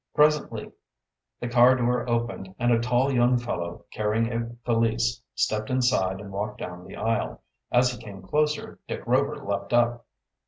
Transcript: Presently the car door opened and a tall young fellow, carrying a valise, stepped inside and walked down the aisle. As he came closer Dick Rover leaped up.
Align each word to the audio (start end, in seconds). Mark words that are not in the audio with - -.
Presently 0.15 0.71
the 1.39 1.47
car 1.47 1.75
door 1.75 2.09
opened 2.09 2.55
and 2.57 2.71
a 2.71 2.79
tall 2.79 3.11
young 3.13 3.37
fellow, 3.37 3.85
carrying 3.93 4.33
a 4.33 4.49
valise, 4.65 5.21
stepped 5.35 5.69
inside 5.69 6.19
and 6.19 6.31
walked 6.31 6.57
down 6.59 6.87
the 6.87 6.95
aisle. 6.95 7.43
As 7.71 7.91
he 7.91 8.01
came 8.01 8.23
closer 8.23 8.79
Dick 8.87 9.03
Rover 9.05 9.35
leaped 9.35 9.73
up. 9.73 10.07